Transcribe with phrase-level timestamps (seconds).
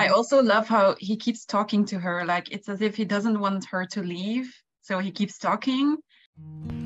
[0.00, 0.14] I mm-hmm.
[0.14, 2.24] also love how he keeps talking to her.
[2.24, 4.50] Like it's as if he doesn't want her to leave.
[4.80, 5.98] So he keeps talking.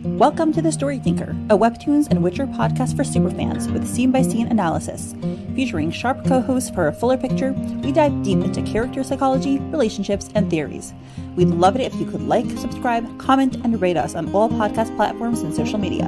[0.03, 4.23] Welcome to The Story Tinker, a Webtoons and Witcher podcast for superfans with scene by
[4.23, 5.15] scene analysis.
[5.55, 7.53] Featuring sharp co hosts for a fuller picture,
[7.85, 10.93] we dive deep into character psychology, relationships, and theories.
[11.37, 14.95] We'd love it if you could like, subscribe, comment, and rate us on all podcast
[14.97, 16.07] platforms and social media.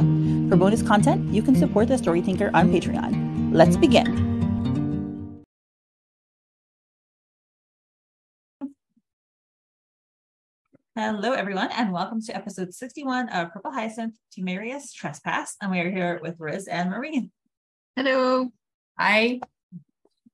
[0.48, 3.52] For bonus content, you can support The Story Tinker on Patreon.
[3.52, 4.25] Let's begin.
[10.98, 15.54] Hello, everyone, and welcome to episode 61 of Purple Hyacinth Temerarious Trespass.
[15.60, 17.30] And we are here with Riz and Marie.
[17.96, 18.48] Hello.
[18.98, 19.40] Hi.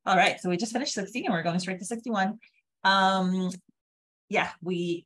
[0.07, 2.39] All right, so we just finished 60 and we're going straight to 61.
[2.85, 3.51] Um,
[4.29, 5.05] yeah, we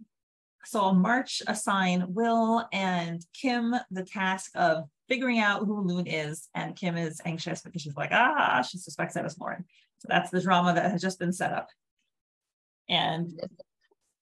[0.67, 6.77] saw March assign Will and Kym the task of figuring out who Loon is, and
[6.77, 9.65] Kym is anxious because she's like, ah, she suspects that it's Lauren.
[10.01, 11.71] So that's the drama that has just been set up.
[12.91, 13.33] And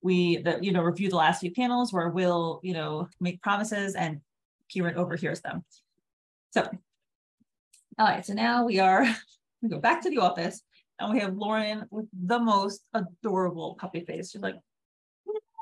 [0.05, 3.95] we the you know review the last few panels where we'll you know make promises
[3.95, 4.21] and
[4.69, 5.65] Kieran overhears them.
[6.53, 6.69] So
[7.99, 9.05] all right, so now we are
[9.63, 10.61] we go back to the office
[11.01, 14.31] and we have Lauren with the most adorable puppy face.
[14.31, 14.57] She's like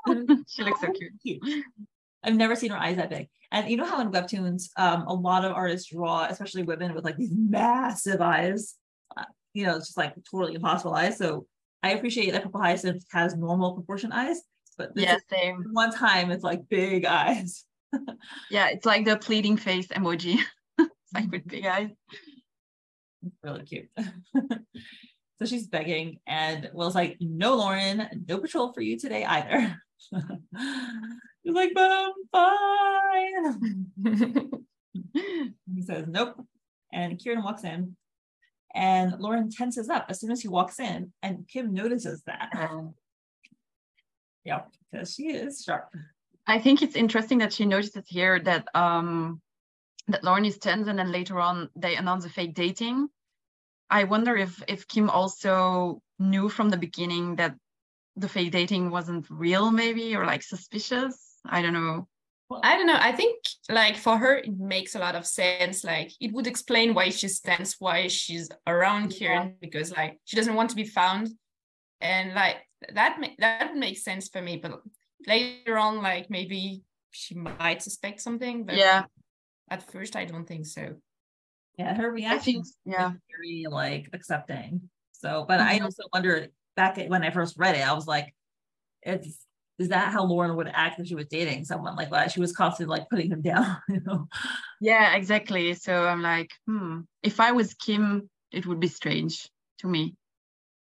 [0.49, 0.89] she looks so
[1.23, 1.65] cute.
[2.25, 3.29] I've never seen her eyes that big.
[3.53, 7.05] And you know how in webtoons, um, a lot of artists draw, especially women, with
[7.05, 8.77] like these massive eyes.
[9.17, 11.19] Uh, you know, it's just like totally impossible eyes.
[11.19, 11.47] So
[11.83, 14.41] I appreciate that Purple Hyacinth has normal proportion eyes,
[14.79, 15.65] but yeah, same.
[15.73, 17.65] One time it's like big eyes.
[18.51, 20.39] yeah, it's like the pleading face emoji.
[20.79, 21.91] it's like with big eyes.
[23.43, 23.89] really cute.
[24.37, 29.77] so she's begging, and Will's like, "No, Lauren, no patrol for you today either."
[31.43, 33.85] He's like, "But I'm fine."
[35.75, 36.37] he says, "Nope."
[36.93, 37.97] And Kieran walks in
[38.75, 42.51] and Lauren tenses up as soon as he walks in, and Kym notices that.
[42.71, 42.95] Oh.
[44.45, 45.95] yeah, because she is sharp.
[46.47, 49.41] I think it's interesting that she notices here that um
[50.09, 53.09] that Lauren is tense, and then later on they announce a fake dating.
[53.89, 57.57] I wonder if if Kym also knew from the beginning that
[58.17, 61.39] the fake dating wasn't real, maybe, or like suspicious.
[61.45, 62.09] I don't know.
[62.63, 62.99] I don't know.
[62.99, 65.85] I think like for her, it makes a lot of sense.
[65.85, 69.55] Like it would explain why she stands, why she's around Kieran, yeah.
[69.61, 71.29] because like she doesn't want to be found,
[72.01, 72.57] and like
[72.95, 74.57] that that makes sense for me.
[74.57, 74.81] But
[75.27, 78.65] later on, like maybe she might suspect something.
[78.65, 79.05] But yeah,
[79.71, 80.97] at first I don't think so.
[81.79, 84.91] Yeah, her reaction, yeah, very like accepting.
[85.13, 85.69] So, but mm-hmm.
[85.69, 88.35] I also wonder back when I first read it, I was like,
[89.03, 89.47] it's
[89.79, 92.33] is that how Lauren would act if she was dating someone like that?
[92.33, 94.29] She was constantly like putting him down, you know?
[94.81, 95.75] Yeah, exactly.
[95.75, 100.15] So I'm like, hmm, if I was Kym, it would be strange to me.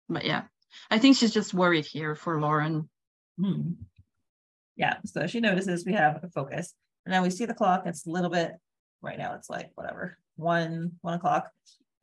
[0.08, 0.44] But yeah,
[0.90, 2.88] I think she's just worried here for Lauren.
[3.40, 3.72] Hmm.
[4.76, 6.74] Yeah, so she notices we have a focus.
[7.04, 7.84] And now we see the clock.
[7.86, 8.52] It's a little bit
[9.02, 11.50] right now, it's like whatever, one, one o'clock.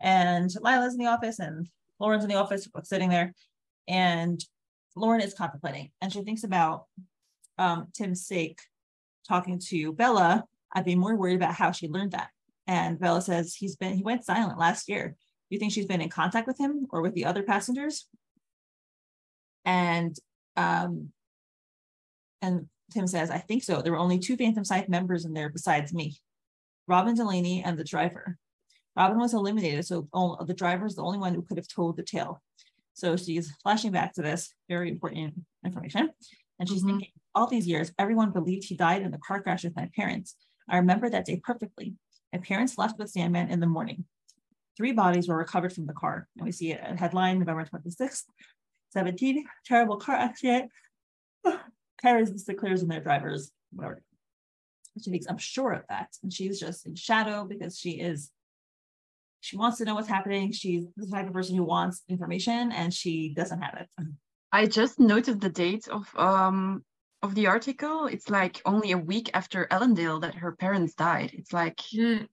[0.01, 1.67] And Lila's in the office and
[1.99, 3.33] Lauren's in the office, sitting there.
[3.87, 4.43] And
[4.95, 6.85] Lauren is contemplating and she thinks about
[7.57, 8.59] um, Tim's sake
[9.27, 10.43] talking to Bella.
[10.73, 12.29] I'd be more worried about how she learned that.
[12.67, 15.09] And Bella says he's been he went silent last year.
[15.09, 18.07] Do you think she's been in contact with him or with the other passengers?
[19.65, 20.15] And
[20.55, 21.09] um,
[22.41, 23.81] and Tim says, I think so.
[23.81, 26.17] There were only two Phantom Scythe members in there besides me,
[26.87, 28.37] Robin Delaney and the driver.
[28.95, 30.07] Robin was eliminated, so
[30.45, 32.43] the driver is the only one who could have told the tale.
[32.93, 35.33] So she's flashing back to this very important
[35.65, 36.09] information.
[36.59, 36.89] And she's mm-hmm.
[36.89, 40.35] thinking, all these years, everyone believed he died in the car crash with my parents.
[40.69, 41.95] I remember that day perfectly.
[42.31, 44.05] My parents left with Sandman in the morning.
[44.77, 46.27] Three bodies were recovered from the car.
[46.37, 48.23] And we see a headline November 26th,
[48.91, 50.71] 17, terrible car accident.
[52.01, 54.01] Carries the clears in their drivers, whatever.
[55.03, 56.09] She thinks, I'm sure of that.
[56.21, 58.29] And she's just in shadow because she is
[59.43, 60.53] she wants to know what's happening.
[60.53, 64.07] She's the type of person who wants information and she doesn't have it.
[64.53, 66.85] I just noticed the date of um
[67.21, 68.05] of the article.
[68.05, 71.31] It's like only a week after Ellendale that her parents died.
[71.33, 72.25] It's like mm.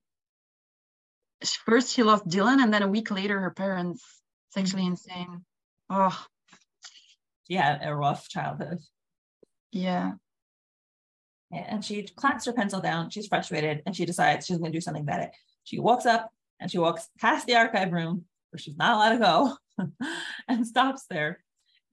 [1.67, 4.05] first she lost Dylan and then a week later her parents.
[4.49, 5.45] It's actually insane.
[5.89, 6.17] Oh.
[7.49, 8.79] Yeah, a rough childhood.
[9.73, 10.13] Yeah.
[11.51, 13.11] And she clamps her pencil down.
[13.11, 15.33] She's frustrated and she decides she's going to do something about it.
[15.65, 16.31] She walks up
[16.61, 19.87] and she walks past the archive room where she's not allowed to go
[20.49, 21.43] and stops there.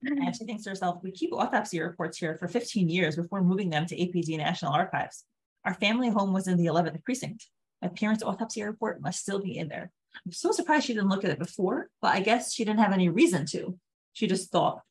[0.02, 3.70] And she thinks to herself, we keep autopsy reports here for 15 years before moving
[3.70, 5.24] them to APD National Archives.
[5.64, 7.46] Our family home was in the 11th precinct.
[7.82, 9.90] My parents' autopsy report must still be in there.
[10.24, 12.92] I'm so surprised she didn't look at it before, but I guess she didn't have
[12.92, 13.76] any reason to.
[14.12, 14.82] She just thought.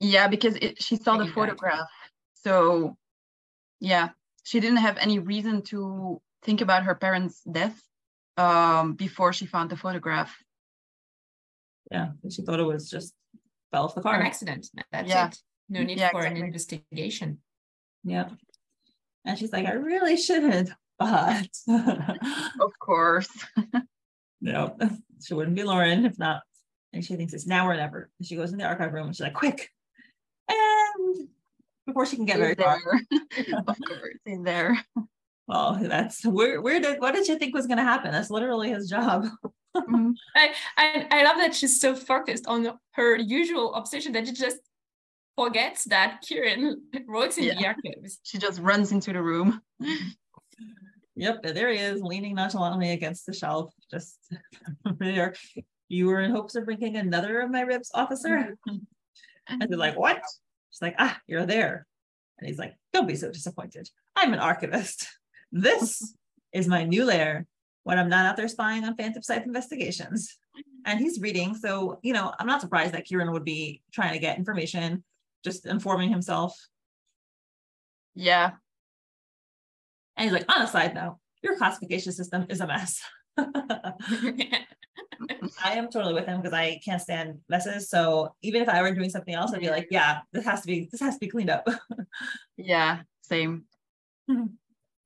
[0.00, 1.88] Yeah, because it, she saw the photograph.
[2.34, 2.96] So,
[3.80, 4.10] yeah,
[4.44, 7.82] she didn't have any reason to think about her parents' death
[8.38, 10.34] um, before she found the photograph.
[11.90, 13.14] Yeah, she thought it was just
[13.72, 14.14] fell off the car.
[14.14, 14.26] An car.
[14.26, 14.68] accident.
[14.92, 15.28] That's Yeah.
[15.28, 15.38] it.
[15.68, 17.38] No need Yeah, for an investigation.
[18.04, 18.28] Yeah.
[19.24, 23.28] And she's like, I really shouldn't, but Of course.
[24.40, 24.76] no,
[25.22, 26.42] she wouldn't be Lauren if not.
[26.92, 28.10] And she thinks it's now or never.
[28.18, 29.70] And she goes in the archive room and she's like, quick.
[30.48, 31.28] And
[31.86, 32.78] before she can get very far,
[33.10, 33.58] there.
[33.66, 34.78] of course, he's there.
[35.48, 38.12] Well, that's where where did what did you think was gonna happen?
[38.12, 39.26] That's literally his job.
[39.74, 40.12] Mhm.
[40.36, 44.58] I, I I love that she's so focused on her usual obsession that she just
[45.36, 47.68] forgets that Kieran works in the Yeah.
[47.74, 48.18] archives.
[48.24, 49.60] She just runs into the room.
[51.16, 54.18] Yep, there he is, leaning nonchalantly against the shelf, just
[55.00, 55.34] there.
[55.88, 58.54] You were in hopes of bringing another of my ribs, officer.
[59.48, 60.20] And they're like, what?
[60.70, 61.86] She's like, ah, you're there.
[62.38, 63.88] And he's like, don't be so disappointed.
[64.14, 65.08] I'm an archivist.
[65.52, 66.14] This
[66.52, 67.46] is my new lair
[67.84, 70.36] when I'm not out there spying on Phantom Scythe investigations.
[70.84, 71.54] And he's reading.
[71.54, 75.04] So, you know, I'm not surprised that Kieran would be trying to get information,
[75.44, 76.54] just informing himself.
[78.14, 78.52] Yeah.
[80.16, 83.00] And he's like, on a side note, your classification system is a mess.
[83.38, 84.64] I
[85.64, 87.88] am totally with him because I can't stand messes.
[87.88, 90.66] So even if I were doing something else, I'd be like, yeah, this has to
[90.66, 91.66] be this has to be cleaned up.
[92.56, 93.00] Yeah.
[93.22, 93.64] Same.
[94.30, 94.44] Hmm.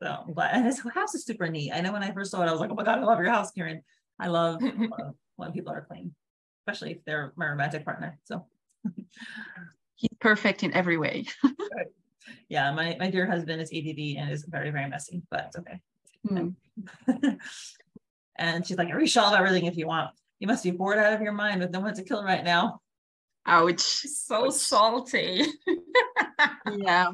[0.03, 1.71] So, but and his house is super neat.
[1.73, 3.21] I know when I first saw it, I was like, oh my god, I love
[3.21, 3.83] your house, Kieran.
[4.19, 6.13] I love uh, when people are clean,
[6.67, 8.19] especially if they're my romantic partner.
[8.25, 8.47] So
[9.95, 11.27] He's perfect in every way.
[12.49, 15.81] yeah, my my dear husband is ADD and is very very messy, but it's okay.
[16.29, 16.49] Hmm.
[18.37, 20.11] and she's like, "I reshelve everything if you want.
[20.41, 22.81] You must be bored out of your mind with no one to kill right now.
[23.47, 23.81] Ouch.
[23.81, 25.47] so salty.
[26.77, 27.13] Yeah.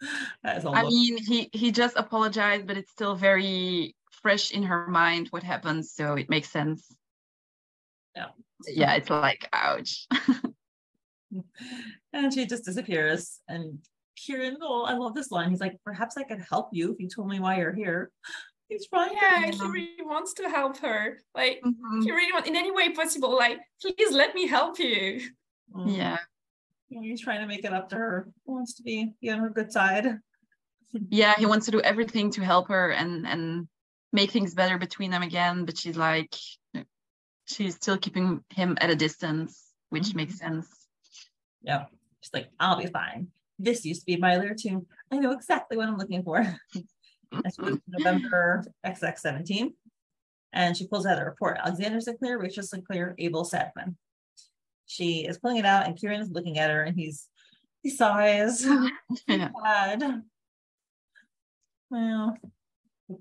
[0.42, 0.90] That is a I look.
[0.90, 5.86] mean, he he just apologized, but it's still very fresh in her mind what happened,
[5.86, 6.94] so it makes sense.
[8.16, 8.28] Yeah.
[8.66, 10.06] Yeah, it's like ouch.
[12.12, 13.40] and she just disappears.
[13.48, 13.78] And
[14.16, 15.50] Kieran, oh, I love this line.
[15.50, 18.10] He's like, perhaps I could help you if you told me why you're here.
[18.68, 21.18] He's trying yeah, he really wants to help her.
[21.34, 22.04] Like Mhm.
[22.04, 23.34] he really wants in any way possible.
[23.36, 25.20] Like, please let me help you.
[25.74, 25.96] Mm.
[25.96, 26.18] Yeah.
[26.90, 28.28] He's trying to make it up to her.
[28.44, 30.18] He wants to be, on her good side.
[30.92, 33.68] Yeah, he wants to do everything to help her and and
[34.12, 36.34] make things better between them again, but she's like
[37.44, 40.14] she's still keeping him at a distance, which Mhm.
[40.16, 40.68] makes sense.
[41.62, 41.86] Yeah.
[42.20, 43.28] She's like, I'll be fine.
[43.58, 44.86] This used to be my lair too.
[45.12, 46.42] I know exactly what I'm looking for.
[47.32, 47.56] That's
[47.86, 49.74] November XX17.
[50.52, 51.58] And she pulls out a report.
[51.58, 53.94] Alexander Sinclair, Rachel Sinclair, Abel Sadman.
[54.90, 57.28] She is pulling it out, and Kieran is looking at her, and he's
[57.82, 58.66] he sighs.
[59.28, 59.50] Yeah.
[59.62, 60.22] Sad.
[61.90, 62.36] Well,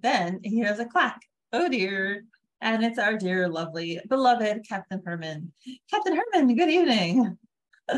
[0.02, 1.22] then he hears a clack.
[1.54, 2.24] Oh dear.
[2.62, 5.54] And it's our dear, lovely, beloved Captain Hermann.
[5.90, 7.38] Captain Hermann, good evening.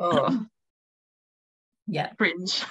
[0.00, 0.46] Oh,
[1.86, 2.10] yeah.
[2.14, 2.64] cringe.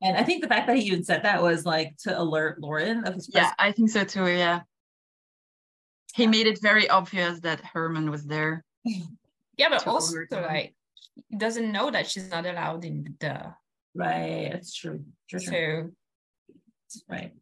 [0.00, 3.04] And I think the fact that he even said that was like to alert Lauren
[3.04, 3.52] of his Yeah.
[3.58, 4.26] I think so too.
[4.28, 4.60] Yeah.
[6.14, 8.64] He made it very obvious that Hermann was there.
[9.58, 10.74] Yeah, but also like
[11.28, 13.52] he doesn't know that she's not allowed in the
[13.94, 14.48] Right.
[14.52, 15.04] That's true.
[15.28, 15.92] True, true.
[16.88, 17.32] so Right.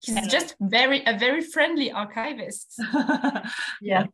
[0.00, 2.80] he's And- just very a very friendly archivist.
[3.82, 4.06] Yeah.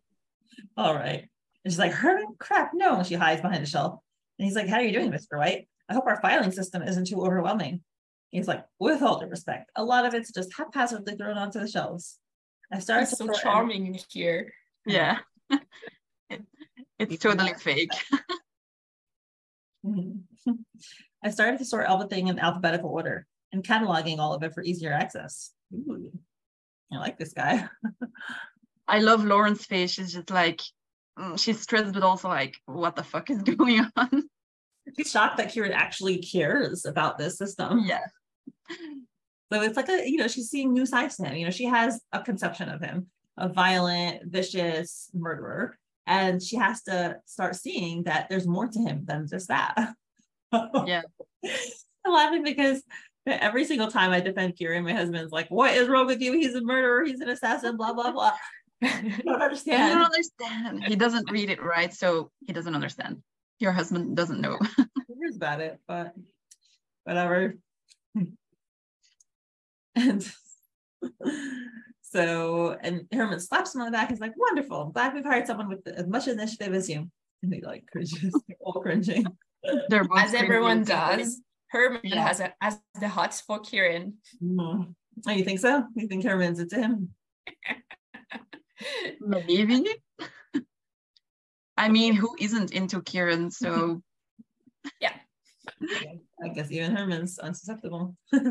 [0.76, 1.28] All right.
[1.64, 2.96] And she's like, Hermann, crap, no.
[2.96, 4.00] And she hides behind a shelf.
[4.38, 5.38] And he's like, How are you doing, Mr.
[5.38, 5.68] White?
[5.88, 7.82] I hope our filing system isn't too overwhelming.
[8.30, 11.68] He's like, with all due respect, a lot of it's just haphazardly thrown onto the
[11.68, 12.18] shelves.
[12.72, 14.52] I started He's so charming in here.
[14.86, 15.18] Yeah.
[17.00, 17.90] It- it's totally fake.
[19.84, 20.24] Mhm.
[21.24, 24.92] I started to sort everything in alphabetical order and cataloging all of it for easier
[24.92, 25.52] access.
[25.74, 26.12] Ooh,
[26.92, 27.66] I like this guy.
[28.88, 29.90] I love Lauren's face.
[29.92, 30.60] She's just like,
[31.18, 34.22] mm, she's stressed, but also like, what the fuck is going on?
[34.96, 37.84] He's shocked that Kieran actually cares about this system.
[37.86, 38.04] Yeah.
[39.52, 41.36] So it's like a, you know, she's seeing new sides to him.
[41.36, 43.06] You know, she has a conception of him,
[43.38, 45.78] a violent, vicious murderer.
[46.06, 49.74] And she has to start seeing that there's more to him than just that.
[50.84, 51.02] Yeah.
[52.04, 52.82] I'm laughing because
[53.24, 56.32] every single time I defend Kieran, my husband's like, What is wrong with you?
[56.32, 58.32] He's a murderer, he's an assassin, blah, blah, blah.
[58.82, 60.04] I don't He doesn't understand.
[60.04, 60.84] understand.
[60.84, 63.22] He doesn't read it right, so he doesn't understand.
[63.60, 64.58] Your husband doesn't know.
[64.76, 65.78] Who cares about it?
[65.86, 66.14] But
[67.04, 67.54] whatever.
[69.94, 70.28] And
[72.12, 74.10] so, and Hermann slaps him on the back.
[74.10, 74.82] He's like, wonderful.
[74.82, 77.08] I'm Glad we've hired someone with as much initiative as you.
[77.42, 79.24] And he like cringes, all cringing.
[79.88, 81.40] They're both As everyone does.
[81.70, 82.26] Hermann Yeah.
[82.26, 84.14] has a has the hots for Kieran.
[84.42, 84.94] Mhm.
[85.28, 85.84] Oh, you think so?
[85.94, 87.10] You think Hermann's into him?
[89.20, 89.86] Maybe.
[91.76, 93.50] I mean, who isn't into Kieran?
[93.50, 94.02] So
[96.42, 98.14] I guess even Hermann's unsusceptible.
[98.30, 98.42] He's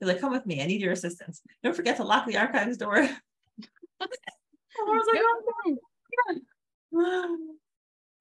[0.00, 0.62] like, come with me.
[0.62, 1.42] I need your assistance.
[1.62, 2.96] Don't forget to lock the archives door.
[4.86, 5.76] Laura's like, "Oh,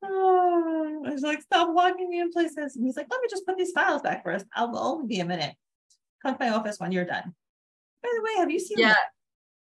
[0.04, 2.76] Oh, I was like, stop locking me in places.
[2.76, 4.46] And he's like, let me just put these files back first.
[4.54, 5.56] I'll only be a minute.
[6.22, 7.34] Come to my office when you're done.
[8.02, 8.96] By the way, have you seen yeah,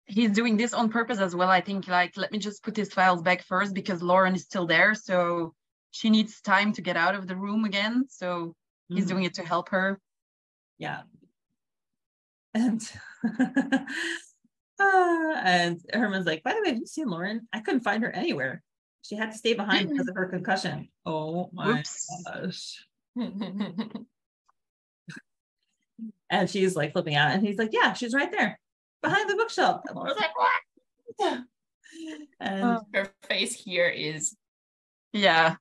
[0.09, 1.49] he's doing this on purpose as well.
[1.49, 4.67] I think like let me just put his files back first because Lauren is still
[4.67, 5.55] there, so
[5.91, 8.07] she needs time to get out of the room again.
[8.09, 8.55] So
[8.89, 9.09] he's Mhm.
[9.09, 10.01] doing it to help her.
[10.79, 11.03] Yeah.
[12.55, 12.81] And
[14.81, 17.49] ah, and Hermann's like, by the way, have you seen Lauren?
[17.53, 18.63] I couldn't find her anywhere.
[19.03, 20.89] She had to stay behind because of her concussion.
[21.07, 22.23] Oh my Oops.
[22.27, 22.87] gosh.
[26.31, 28.61] And she's like flipping out, and he's like, Yeah, she's right there
[29.03, 29.81] behind the bookshelf.
[29.87, 31.41] And Laura's like, What?
[32.41, 32.81] And Oh.
[32.93, 34.37] her face here is
[35.15, 35.57] Yeah,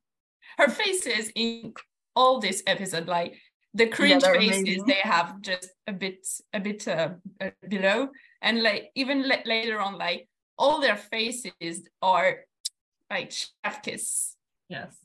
[0.58, 1.74] her faces in
[2.16, 3.36] all this episode, like
[3.74, 4.86] the cringe they're faces amazing.
[4.86, 7.10] they have just a bit a bit uh,
[7.40, 8.10] uh, below,
[8.42, 12.40] and like even la- later on, like all their faces are
[13.10, 14.36] like chef kiss.
[14.70, 14.96] yes,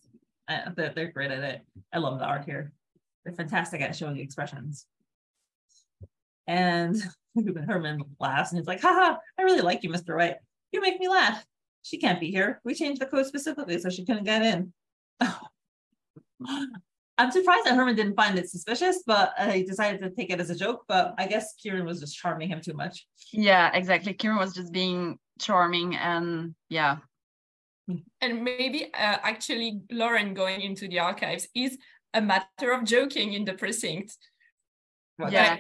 [0.49, 1.61] uh, they're, they're great at it.
[1.93, 2.73] I love the art here.
[3.25, 4.87] They're fantastic at showing expressions.
[6.47, 6.97] And
[7.67, 10.17] Hermann laughs and he's like, haha, I really like you, Mr.
[10.17, 10.37] White.
[10.73, 11.45] You make me laugh.
[11.83, 12.61] She can't be here.
[12.65, 14.73] We changed the code specifically so she couldn't get in.
[17.19, 20.41] I'm surprised that Hermann didn't find it suspicious, but uh, he decided to take it
[20.41, 20.85] as a joke.
[20.89, 23.07] But I guess Kieran was just charming him too much.
[23.33, 24.15] yeah, exactly.
[24.15, 26.99] Kieran was just being charming and yeah,
[28.21, 31.79] And maybe uh, actually Lauren going into the archives is
[32.15, 34.17] a matter of joking in the precinct.
[35.31, 35.59] Yeah.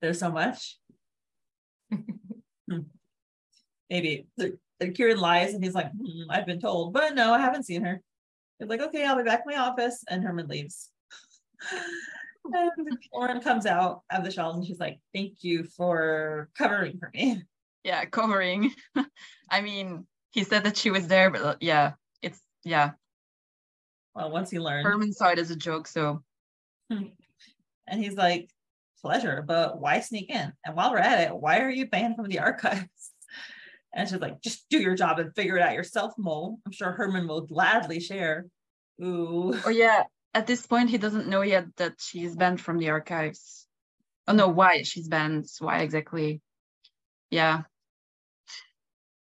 [0.00, 0.78] There's so much.
[2.70, 2.82] Hmm.
[3.90, 4.28] Maybe
[4.90, 8.02] Kieran lies and he's like, "Hmm, I've been told, but no, I haven't seen her.
[8.58, 10.04] He's like, okay, I'll be back in my office.
[10.08, 10.90] And Hermann leaves.
[12.52, 17.10] and Lauren comes out of the shelves and she's like, thank you for covering for
[17.12, 17.42] me.
[17.84, 18.72] yeah, covering.
[19.50, 22.92] I mean, he said that she was there, but uh, yeah, it's yeah.
[24.14, 24.86] Well, once he learned.
[24.86, 26.22] Hermann saw it as a joke, so
[26.90, 28.50] And he's like,
[29.00, 30.52] pleasure, but why sneak in?
[30.64, 33.11] And while we're at it, why are you banned from the archives?
[33.94, 36.58] And she's like, just do your job and figure it out yourself, Mo.
[36.64, 38.46] I'm sure Hermann will gladly share.
[39.02, 39.52] Ooh.
[39.66, 40.04] oh yeah.
[40.34, 43.66] At this point, he doesn't know yet that she's banned from the archives.
[44.26, 45.46] Oh no, why she's banned?
[45.58, 46.40] Why exactly?
[47.30, 47.62] Yeah,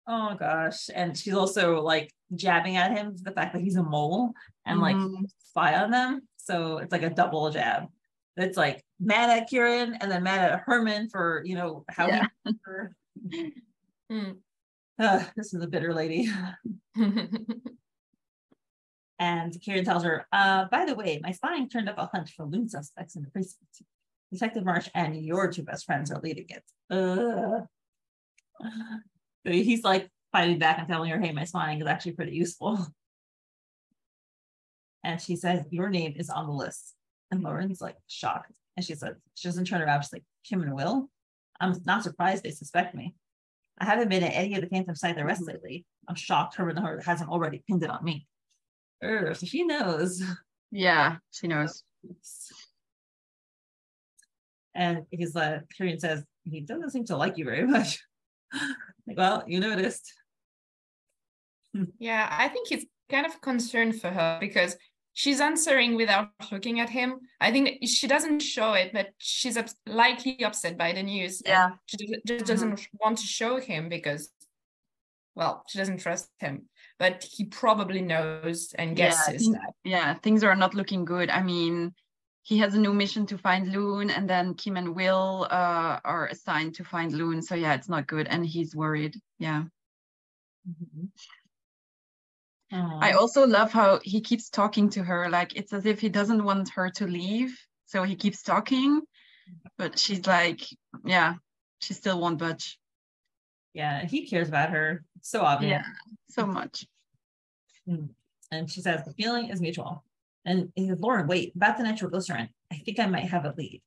[0.07, 0.89] Oh gosh.
[0.93, 4.33] And she's also like jabbing at him the fact that he's a mole
[4.67, 5.25] and like Mhm.
[5.45, 6.27] spy on them.
[6.37, 7.85] So it's like a double jab.
[8.37, 12.27] It's like mad at Kieran and then mad at Hermann for, you know, how Yeah.
[12.45, 12.97] he her.
[15.00, 16.28] Uh, this is a bitter lady.
[19.21, 22.47] And Kieran tells her, uh, by the way, my spying turned up a hunt for
[22.47, 23.83] loon suspects in the precinct.
[24.33, 26.64] Detective March and your two best friends are leading it.
[26.90, 27.66] Uh.
[29.47, 32.78] So he's like fighting back and telling her, hey, my spying is actually pretty useful.
[35.04, 36.95] And she says, your name is on the list.
[37.30, 38.52] And Lauren's like shocked.
[38.76, 40.00] And she says, she doesn't turn around.
[40.02, 41.11] She's like, Kym and Will?
[41.61, 43.14] I'm not surprised they suspect me.
[43.81, 45.87] I haven't been at any of the Phantom Scythe arrests lately.
[46.07, 48.27] I'm shocked Hermann Hart hasn't already pinned it on me.
[49.03, 50.23] Er, so she knows.
[50.71, 51.83] yeah, she knows.
[54.75, 57.99] And he's like, Tyrion says, he doesn't seem to like you very much.
[59.07, 60.13] like, well, you noticed.
[61.99, 64.77] Yeah, I think he's kind of concerned for her because
[65.12, 67.21] she's answering without looking at him.
[67.40, 71.43] I think she doesn't show it, but she's ups- likely upset by the news.
[71.45, 71.71] Yeah.
[71.87, 74.31] She just doesn't want to show him because,
[75.35, 76.69] well, she doesn't trust him.
[76.99, 79.73] But he probably knows and Yeah, guesses he- that.
[79.85, 81.31] Yeah, things are not looking good.
[81.31, 81.95] I mean,
[82.43, 86.26] he has a new mission to find Loon, and then Kym and Will uh, are
[86.29, 87.43] assigned to find Loon.
[87.43, 89.14] So yeah, it's not good, and he's worried.
[89.38, 89.64] Yeah.
[92.73, 95.29] I also love how he keeps talking to her.
[95.29, 97.59] Like it's as if he doesn't want her to leave.
[97.87, 99.03] So he keeps talking,
[99.77, 100.61] but she's like,
[101.05, 101.35] yeah,
[101.81, 102.79] she still won't budge.
[103.75, 105.05] yeah, he cares about her.
[105.23, 105.71] So obvious.
[105.71, 105.83] Yeah,
[106.29, 106.87] so much.
[107.89, 108.07] Mm-hmm.
[108.53, 110.05] And she says, the feeling is mutual.
[110.45, 112.49] And he says, Lauren, wait, about the nitroglycerin.
[112.73, 113.83] I think I might have a lead.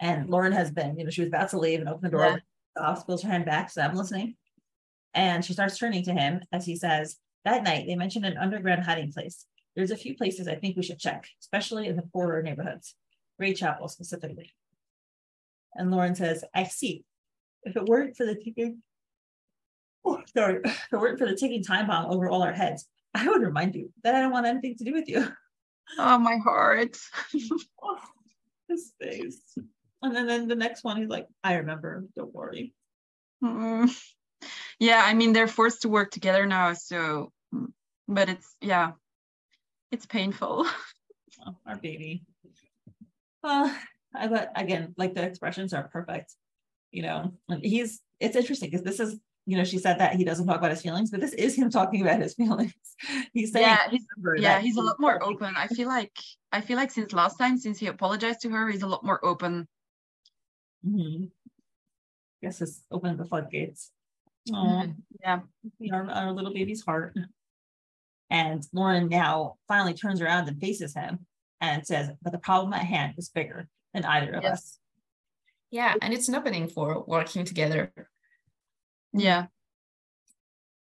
[0.00, 2.40] And Lauren has been, you know, she was about to leave and open the door.
[2.76, 2.94] Yeah.
[3.06, 3.70] Pulls her hand back.
[3.70, 4.34] So I'm listening.
[5.14, 8.84] And she starts turning to him as he says, That night, they mentioned an underground
[8.84, 9.46] hiding place.
[9.76, 12.94] There's a few places I think we should check, especially in the poorer neighborhoods,
[13.40, 14.52] Greychapel specifically.
[15.74, 17.04] And Lauren says, I see.
[17.64, 18.82] If it weren't for the ticking,
[20.04, 23.28] oh, sorry, if it weren't for the ticking time bomb over all our heads, I
[23.28, 25.26] would remind you that I don't want anything to do with you.
[25.98, 26.96] Oh, my heart.
[27.82, 27.98] Oh,
[28.68, 29.58] his face.
[30.00, 32.72] And then, then the next one, he's like, I remember, don't worry.
[33.42, 33.94] Mm.
[34.78, 36.72] Yeah, I mean, they're forced to work together now.
[36.74, 37.72] So, mm,
[38.08, 38.92] but it's, yeah,
[39.90, 40.66] it's painful.
[41.46, 42.22] Oh, our baby.
[43.42, 43.76] Well,
[44.14, 46.32] I but again, like the expressions are perfect.
[46.92, 50.22] You know, and he's it's interesting because this is, you know, she said that he
[50.24, 52.72] doesn't talk about his feelings, but this is him talking about his feelings.
[53.32, 54.06] He's saying, yeah, he's,
[54.38, 55.54] yeah, he's a lot more open.
[55.56, 56.16] I feel like,
[56.52, 59.22] I feel like since last time, since he apologized to her, he's a lot more
[59.24, 59.66] open.
[60.86, 61.30] Mhm.
[62.42, 63.90] Guess it's opened the floodgates.
[64.48, 64.96] Mhm.
[65.20, 65.40] Yeah.
[65.92, 67.16] our, our little baby's heart.
[68.30, 71.26] And Lauren now finally turns around and faces him
[71.60, 74.52] and says, But the problem at hand is bigger than either of Yes.
[74.52, 74.78] us.
[75.70, 77.92] Yeah, and it's an opening for working together.
[79.12, 79.46] Yeah.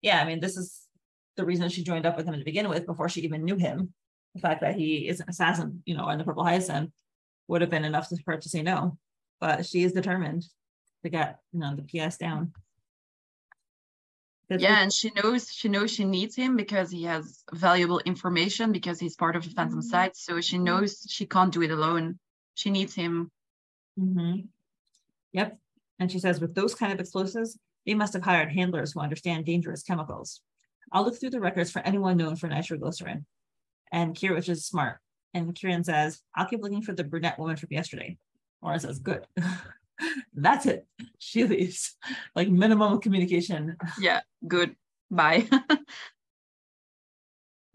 [0.01, 0.81] Yeah, I mean, this is
[1.35, 3.93] the reason she joined up with him to begin with before she even knew him.
[4.33, 6.91] The fact that he is an assassin, you know, and the purple hyacinth
[7.47, 8.97] would have been enough for her to say no.
[9.39, 10.45] But she is determined
[11.03, 12.53] to get, you know, the PS down.
[14.49, 18.71] That's Yeah, and she knows she knows she needs him because he has valuable information
[18.71, 19.83] because he's part of the Phantom Mhm.
[19.83, 20.15] Scythe.
[20.15, 22.19] So she knows she can't do it alone.
[22.53, 23.31] She needs him.
[23.99, 24.47] Mhm.
[25.33, 25.59] Yep.
[25.99, 29.45] And she says, with those kind of explosives, they must have hired handlers who understand
[29.45, 30.41] dangerous chemicals.
[30.91, 33.25] I'll look through the records for anyone known for nitroglycerin.
[33.91, 34.99] And Kira, which is smart.
[35.33, 38.17] And Kieran says, I'll keep looking for the brunette woman from yesterday.
[38.61, 39.25] Laura says, good.
[40.33, 40.85] That's it.
[41.19, 41.95] She leaves.
[42.35, 43.77] Like minimum communication.
[43.99, 44.75] Yeah, good.
[45.09, 45.47] Bye.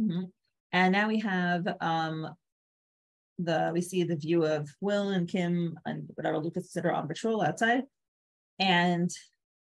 [0.01, 0.31] Mhm.
[0.73, 2.29] And now we have um
[3.39, 7.09] the we see the view of Will and Kym and whatever Lucas that are on
[7.09, 7.83] patrol outside.
[8.59, 9.11] And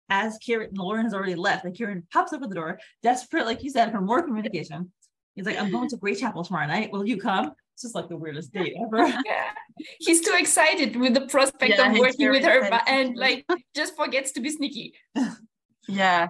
[0.09, 3.63] as Kieran Lauren has already left, and Kieran pops up at the door, desperate, like
[3.63, 4.91] you said, for more communication.
[5.35, 6.91] He's like, I'm going to Greychapel tomorrow night.
[6.91, 7.53] Will you come?
[7.79, 9.07] It's just like the weirdest date ever.
[9.25, 9.51] Yeah,
[9.99, 13.45] he's too excited with the prospect Yeah, of working with her, excited but and like
[13.73, 14.95] just forgets to be sneaky.
[15.87, 16.27] yeah.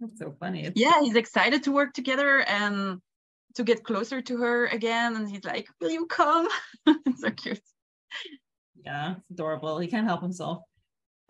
[0.00, 0.66] That's so funny.
[0.66, 3.00] It's- Yeah, he's excited to work together and
[3.54, 5.16] to get closer to her again.
[5.16, 6.48] And he's like, Will you come?
[6.86, 7.62] it's so cute.
[8.84, 9.78] Yeah, it's adorable.
[9.78, 10.64] He can't help himself.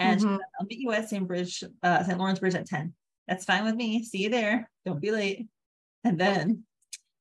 [0.01, 0.39] And she Mhm.
[0.39, 1.25] said, I'll meet you at St.
[1.29, 2.19] Bridge, uh, St.
[2.19, 2.93] Lawrence Bridge at 10.
[3.29, 4.03] That's fine with me.
[4.03, 4.69] See you there.
[4.85, 5.47] Don't be late.
[6.03, 6.65] And then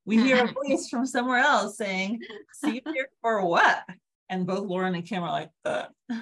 [0.05, 2.21] we hear a voice from somewhere else saying,
[2.53, 3.83] See you here for what?
[4.29, 5.85] And both Lauren and Kym are like, uh.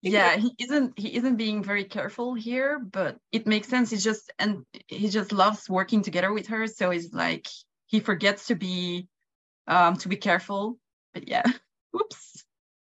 [0.00, 4.32] yeah he isn't he isn't being very careful here but it makes sense he's just
[4.38, 7.48] and he just loves working together with her so he's like
[7.86, 9.08] he forgets to be
[9.66, 10.78] um to be careful
[11.12, 11.42] but yeah
[11.96, 12.44] oops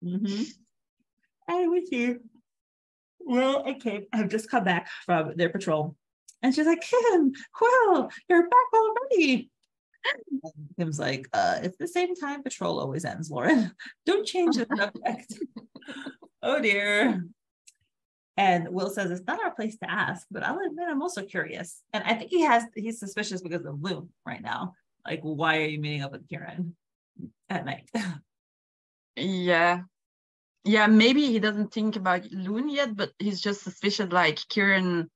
[0.03, 0.45] Mhm.
[1.47, 2.15] And we see,
[3.19, 5.95] well, okay, I've just come back from their patrol.
[6.41, 7.31] And she's like, Kym,
[7.61, 9.49] Will, you're back already.
[10.43, 13.71] And Kym's like, uh, it's the same time patrol always ends, Lauren.
[14.05, 15.39] Don't change the subject.
[16.43, 17.23] oh dear.
[18.35, 21.81] And Will says it's not our place to ask, but I'll admit I'm also curious.
[21.93, 24.73] And I think he has he's suspicious because of Loon right now.
[25.05, 26.75] Like, why are you meeting up with Kieran
[27.49, 27.89] at night?
[29.15, 29.81] yeah
[30.63, 35.09] yeah maybe he doesn't think about loon yet but he's just suspicious like kieran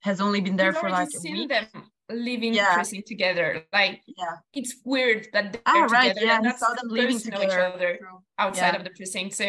[0.00, 1.66] has only been there He's for already like a seen week them
[2.10, 2.74] living Yeah.
[2.74, 3.64] precinct together.
[3.72, 6.88] Like yeah it's weird that they're ah right together yeah and he not saw them
[6.88, 8.20] living supposed to know each other True.
[8.38, 8.76] outside Yeah.
[8.78, 9.34] of the precinct.
[9.34, 9.46] So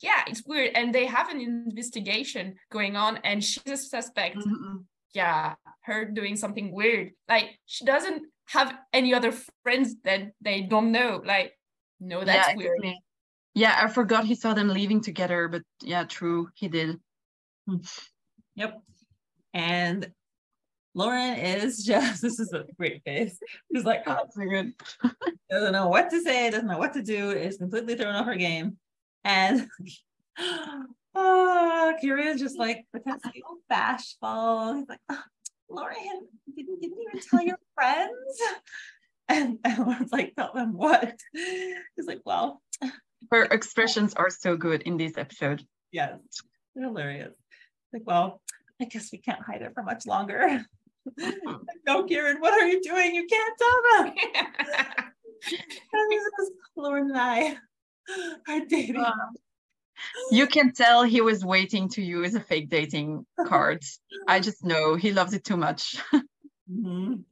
[0.00, 0.72] yeah, it's weird.
[0.74, 4.36] And they have an investigation going on, and she's a suspect.
[4.36, 4.84] Mhm.
[5.14, 5.54] Yeah,
[5.88, 7.12] her doing something weird.
[7.28, 9.32] Like she doesn't have any other
[9.62, 11.22] friends that they don't know.
[11.24, 11.58] Like,
[11.98, 12.76] no, that's yeah, weird.
[12.84, 13.02] exactly.
[13.54, 17.00] yeah i forgot he saw them leaving together but yeah true he did
[18.54, 18.72] Yep.
[19.54, 20.12] And
[20.96, 23.38] Lauren is just, this is a great face.
[23.72, 24.72] She's like, oh, so good
[25.50, 28.34] doesn't know what to say, doesn't know what to do, is completely thrown off her
[28.34, 28.78] game.
[29.24, 29.68] And
[31.14, 34.74] oh, is just like pretends to be all bashful.
[34.74, 35.24] He's like, "Ah,
[35.68, 38.40] Lauren, didn't, didn't even tell your friends?
[39.28, 41.18] And, and Lauren's like, tell them what?
[41.32, 42.62] He's like, well,
[43.30, 45.64] her expressions are so good in this episode
[45.96, 46.18] yes,
[46.74, 47.34] they're hilarious.
[47.92, 48.42] Like, well,
[48.80, 50.64] I guess we can't hide it for much longer.
[51.18, 51.34] Like,
[51.86, 53.14] no, Kieran, what are you doing?
[53.14, 54.14] You can't tell them.
[55.48, 57.56] And this is Lauren and I
[58.48, 58.96] are dating.
[58.96, 59.12] Uh,
[60.30, 63.82] you can tell he was waiting to use a fake dating card
[64.28, 65.96] i just know he loves it too much
[66.70, 67.22] Mhm.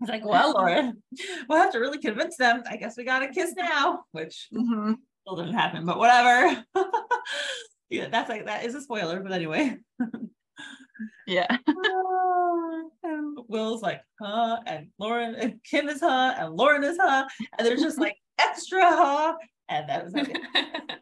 [0.00, 1.02] It's like, well, Lauren,
[1.48, 2.62] we'll have to really convince them.
[2.68, 4.96] I guess we got to kiss now, which Mhm.
[5.22, 6.64] still didn't happen, but whatever.
[7.88, 9.78] yeah, that's like that is a spoiler, but anyway.
[11.26, 11.56] Yeah.
[11.68, 14.58] Ah, and Will's like, huh?
[14.66, 16.34] And Lauren and Kym is huh?
[16.38, 17.26] And Lauren is huh?
[17.58, 19.34] And there's just like extra huh?
[19.68, 20.36] And that was it.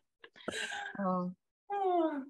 [0.98, 1.32] Oh.
[1.72, 2.20] Ah.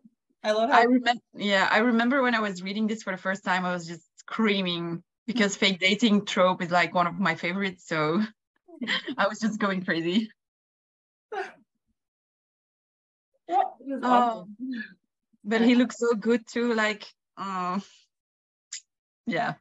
[0.44, 3.18] I love how I remember, yeah, I remember when I was reading this for the
[3.20, 7.34] first time, I was just screaming because fake dating trope is like one of my
[7.36, 7.84] favorites.
[7.86, 8.20] So
[9.16, 10.30] I was just going crazy.
[13.48, 14.48] Yeah, it was Oh.
[15.44, 16.72] But he looks so good too.
[16.74, 17.04] Like,
[17.42, 17.80] uh,
[19.26, 19.54] yeah,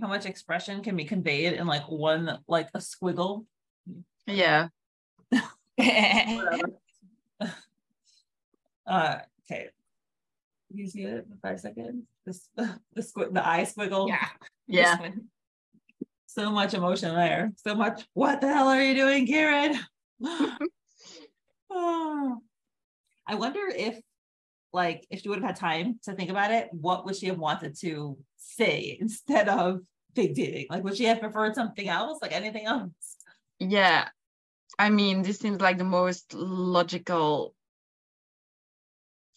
[0.00, 3.44] how much expression can be conveyed in like one like a squiggle.
[4.26, 4.68] yeah.
[8.90, 9.68] Uh okay.
[10.72, 12.06] You see it in five seconds?
[12.24, 14.08] This the squid the eye squiggle.
[14.08, 14.28] yeah.
[14.66, 15.10] Yeah.
[16.24, 17.52] So much emotion there.
[17.56, 18.06] So much.
[18.14, 19.78] What the hell are you doing, Kieran?
[21.70, 22.38] Oh.
[23.28, 24.00] I wonder if
[24.72, 27.38] like if she would have had time to think about it, what would she have
[27.38, 29.80] wanted to say instead of
[30.14, 30.66] big dating?
[30.70, 32.18] Like would she have preferred something else?
[32.20, 33.16] Like anything else?
[33.58, 34.08] Yeah.
[34.78, 37.54] I mean, this seems like the most logical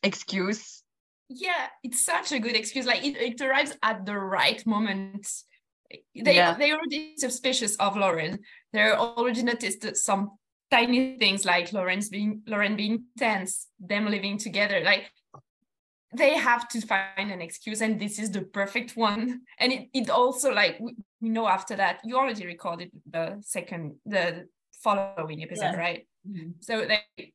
[0.03, 0.83] excuse.
[1.29, 2.85] Yeah, it's such a good excuse.
[2.85, 5.27] Like it, it arrives at the right moment.
[6.15, 6.55] They Yeah.
[6.55, 8.39] they already suspicious of Lauren.
[8.73, 10.31] They're already noticed that some
[10.69, 14.81] tiny things like Lauren's being Lauren being tense, them living together.
[14.83, 15.11] Like
[16.15, 19.41] they have to find an excuse, and this is the perfect one.
[19.59, 24.47] And it, it also like we, know after that you already recorded the second the
[24.83, 25.77] following episode, Yeah.
[25.77, 26.07] right?
[26.59, 27.33] So they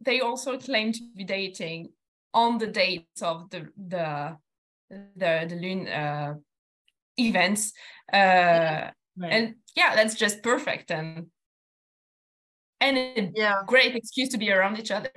[0.00, 1.92] they also claim to be dating
[2.32, 4.36] on the dates of the the
[5.16, 6.34] the the loon uh,
[7.18, 7.72] events,
[8.12, 9.32] uh, Right.
[9.32, 11.26] and yeah, that's just perfect and
[12.80, 13.62] and a Yeah.
[13.66, 15.10] great excuse to be around each other.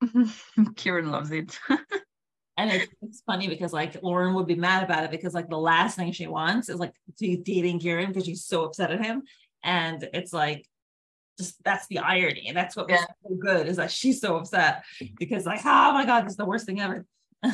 [0.76, 1.58] Kieran loves it.
[2.56, 5.58] And it's, it's funny because like Lauren would be mad about it because like the
[5.58, 9.02] last thing she wants is like to be dating Kieran because she's so upset at
[9.04, 9.22] him.
[9.64, 10.66] And it's like
[11.38, 12.44] just that's the irony.
[12.48, 13.06] And that's what was Yeah.
[13.26, 14.84] so good is that she's so upset
[15.18, 17.06] because like, oh my god, this is the worst thing ever.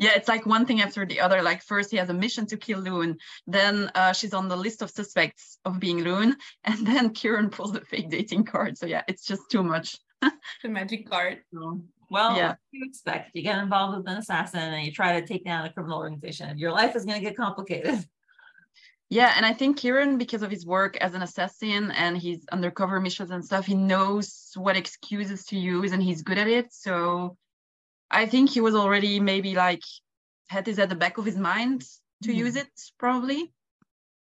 [0.00, 1.42] Yeah, it's like one thing after the other.
[1.42, 4.80] Like first he has a mission to kill Loon, then uh, she's on the list
[4.80, 8.78] of suspects of being Loon, and then Kieran pulls the fake dating card.
[8.78, 9.98] So yeah, it's just too much.
[10.62, 11.38] The magic card.
[11.52, 11.80] So,
[12.10, 12.48] well, Yeah.
[12.48, 13.30] what do you expect?
[13.34, 16.58] You get involved with an assassin and you try to take down a criminal organization.
[16.58, 17.94] Your life is gonna get complicated.
[19.10, 23.00] Yeah, and I think Kieran, because of his work as an assassin and his undercover
[23.00, 26.74] missions and stuff, he knows what excuses to use and he's good at it.
[26.74, 27.38] So
[28.10, 29.82] I think he was already maybe like
[30.48, 31.86] had this at the back of his mind
[32.24, 32.36] to Mhm.
[32.36, 32.68] use it,
[32.98, 33.50] probably.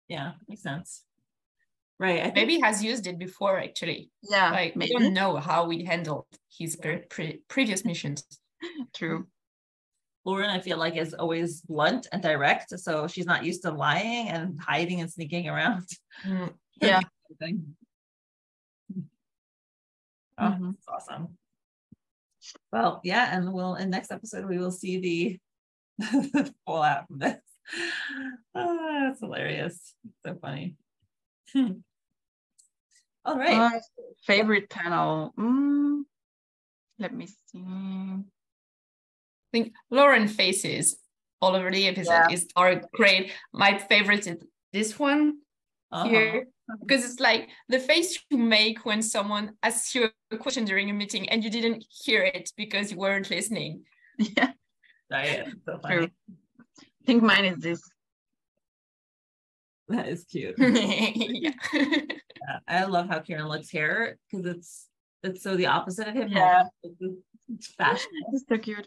[0.09, 1.03] Yeah, makes sense.
[1.99, 2.25] Right.
[2.25, 4.11] I Maybe he has used it before actually.
[4.23, 8.25] Yeah, Like we don't know how we handled his pre- pre- previous missions.
[8.95, 9.27] true.
[10.27, 12.71] Lauren, I feel like, is always blunt and direct.
[12.81, 15.87] So she's not used to lying and hiding and sneaking around.
[16.27, 16.53] Mm.
[16.81, 17.01] Yeah.
[17.39, 17.77] Thing.
[20.39, 20.73] Oh, Mhm.
[20.73, 21.39] that's awesome.
[22.73, 25.39] Well, yeah, and we'll in next episode we will see the
[26.67, 27.41] fallout from this.
[28.57, 29.95] Ah, that's hilarious.
[30.25, 30.77] So funny.
[31.53, 31.73] Hmm.
[33.25, 33.57] All right.
[33.75, 33.81] Uh,
[34.27, 35.33] favorite panel.
[35.39, 36.03] Mm,
[36.99, 37.59] let me see.
[37.59, 38.19] I
[39.53, 40.99] think Lauren faces
[41.41, 42.31] all over the episode Yeah.
[42.31, 43.33] is are great.
[43.53, 44.37] My favorite is
[44.73, 45.39] this one
[45.93, 46.09] Uh-huh.
[46.09, 46.47] here
[46.81, 50.93] because it's like the face you make when someone asks you a question during a
[50.93, 53.85] meeting and you didn't hear it because you weren't listening.
[54.19, 54.53] Yeah,
[55.11, 55.95] Right, so funny.
[55.97, 56.09] true.
[56.81, 57.81] I think mine is this.
[59.89, 60.55] That is cute.
[60.59, 61.53] yeah.
[62.47, 64.89] Yeah, I love how Kieran looks here because it's
[65.23, 66.29] it's so the opposite of him.
[66.29, 66.65] Yeah.
[67.49, 68.11] It's fashion.
[68.33, 68.87] It's so cute.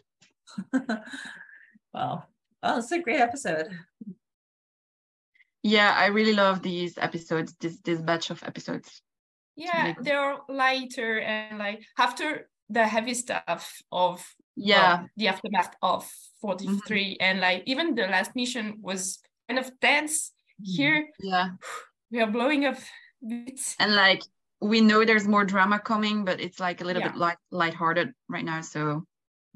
[1.92, 2.24] well,
[2.62, 3.68] well, it's a great episode.
[5.64, 9.02] Yeah, I really love these episodes, this this batch of episodes.
[9.56, 15.74] yeah, really they're lighter and like after the heavy stuff of Yeah, well, the aftermath
[15.82, 16.08] of
[16.40, 17.16] 43 mm-hmm.
[17.20, 20.30] and like even the last mission was kind of tense
[20.62, 21.50] here yeah.
[22.10, 22.76] we are blowing up
[23.26, 24.22] bits And like
[24.60, 27.08] we know there's more drama coming, but it's like a little Yeah.
[27.12, 28.60] bit light lighthearted right now.
[28.62, 29.04] So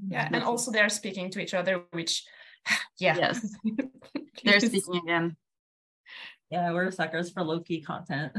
[0.09, 2.25] yeah and also they're speaking to each other which
[2.99, 3.55] yeah Yes.
[4.45, 5.37] they're speaking again.
[6.51, 8.33] Yeah, we're suckers for low key content.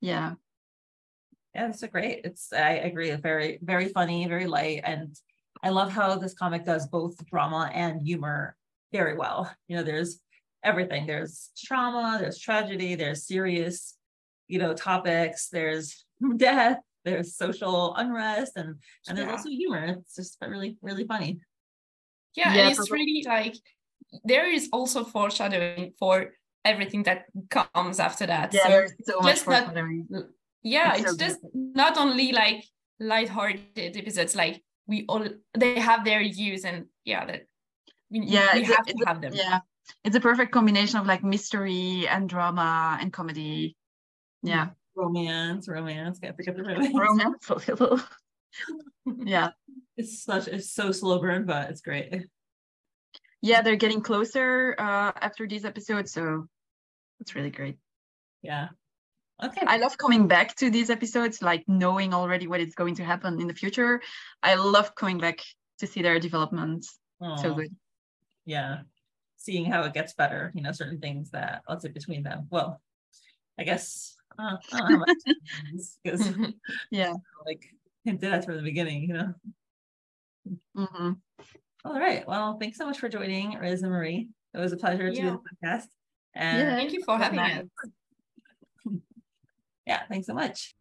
[0.00, 0.34] Yeah.
[1.54, 2.22] Yeah, it's a great.
[2.24, 3.12] It's I agree.
[3.12, 5.14] Very very funny, very light, and
[5.62, 8.56] I love how this comic does both drama and humor
[8.90, 9.48] very well.
[9.68, 10.18] You know, there's
[10.64, 11.06] everything.
[11.06, 13.96] There's trauma, there's tragedy, there's serious,
[14.48, 16.04] you know, topics, there's
[16.36, 19.32] death, there's social unrest, and and there's Yeah.
[19.32, 19.84] also humor.
[20.00, 21.40] It's just really, really funny.
[22.34, 23.56] Yeah, Yeah, and it's but- really like
[24.24, 26.32] there is also foreshadowing for
[26.64, 28.54] everything that comes after that.
[28.54, 30.08] Yeah, so there's so much just that- foreshadowing.
[30.62, 31.26] yeah, It's it's so good.
[31.26, 32.64] just not only like
[33.00, 35.24] light-hearted episodes, like we all
[35.58, 37.42] they have their use and yeah, that
[38.10, 39.32] we, Yeah, we it's a- have it's to a- have them.
[39.34, 39.58] Yeah,
[40.04, 43.76] it's a perfect combination of like mystery and drama and comedy.
[44.42, 46.18] Yeah, Romance, romance.
[46.18, 46.94] Can't forget the romance.
[46.94, 48.00] romance a little.
[49.24, 49.50] yeah,
[49.96, 52.26] It's such it's so slow burn, but it's great.
[53.42, 56.46] yeah, they're getting closer uh, after these episodes, so
[57.20, 57.76] it's really great.
[58.42, 58.68] Yeah.
[59.42, 59.62] Okay.
[59.66, 63.40] I love coming back to these episodes, like knowing already what is going to happen
[63.40, 64.00] in the future.
[64.42, 65.40] I love coming back
[65.80, 66.86] to see their development.
[67.38, 67.74] So good.
[68.44, 68.82] yeah
[69.44, 72.46] seeing how it gets better you know certain things that let's say between them.
[72.50, 72.80] Well
[73.58, 76.54] i guess uh, I don't know how much
[76.90, 77.14] Yeah.
[77.46, 77.62] like
[78.04, 79.34] hinted at from the beginning you know?
[80.76, 81.12] Hmm
[81.86, 82.26] all right.
[82.26, 84.30] Well thanks so much for joining Riz and marie.
[84.54, 85.88] It was a pleasure to do the podcast
[86.34, 86.74] and Yeah.
[86.76, 87.66] Thank you for having us.
[89.86, 90.74] yeah thanks so much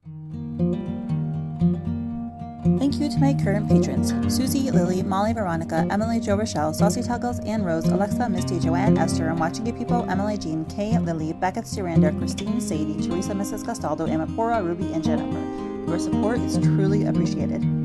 [2.84, 7.40] Thank you to my current patrons Susie, Lily, Molly, Veronica, Emily, Jo Rochelle, Saucy Tuggles,
[7.48, 11.64] Anne Rose, Alexa, Misty, Joanne, Esther, I'm Watching Good People, Emily Jean, Kay, Lily, Becca
[11.64, 13.64] Surrender, Christine, Sadie, Teresa, Mrs.
[13.64, 15.90] Castaldo, Amapora, Ruby, and Jennifer.
[15.90, 17.83] Your support is truly appreciated.